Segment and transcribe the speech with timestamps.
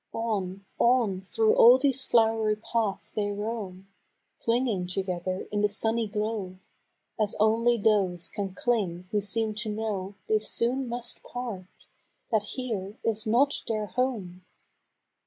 [0.13, 3.87] On, on, through all these flow'ry paths they roam
[4.39, 6.57] Clinging together in the sunny glow,
[7.19, 11.67] As only those can cling who seem to know They soon must part,—
[12.31, 14.43] that here is not their home